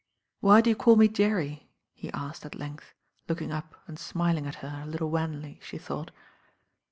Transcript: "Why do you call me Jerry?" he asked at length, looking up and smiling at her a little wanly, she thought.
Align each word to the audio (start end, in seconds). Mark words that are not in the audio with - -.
"Why 0.39 0.61
do 0.61 0.71
you 0.71 0.75
call 0.75 0.95
me 0.95 1.07
Jerry?" 1.07 1.69
he 1.93 2.11
asked 2.11 2.43
at 2.43 2.55
length, 2.55 2.95
looking 3.29 3.51
up 3.51 3.75
and 3.85 3.99
smiling 3.99 4.47
at 4.47 4.55
her 4.65 4.81
a 4.83 4.89
little 4.89 5.11
wanly, 5.11 5.59
she 5.61 5.77
thought. 5.77 6.09